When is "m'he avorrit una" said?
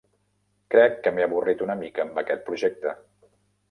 1.15-1.79